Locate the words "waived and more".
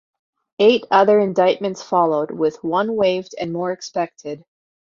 2.95-3.71